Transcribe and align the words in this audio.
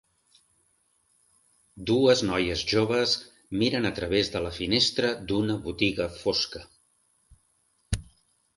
Dues 1.89 2.23
noies 2.29 2.63
joves 2.71 3.13
miren 3.63 3.89
a 3.89 3.93
través 4.01 4.33
de 4.37 4.43
la 4.47 4.55
finestra 4.57 5.13
d'una 5.29 5.61
botiga 5.69 6.11
fosca. 6.25 6.67